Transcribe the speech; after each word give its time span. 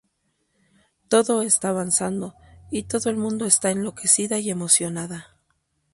Todo 1.09 1.43
está 1.43 1.69
avanzando 1.69 2.33
y 2.71 2.81
todo 2.85 3.11
el 3.11 3.17
mundo 3.17 3.45
está 3.45 3.69
enloquecida 3.69 4.39
y 4.39 4.49
emocionada". 4.49 5.37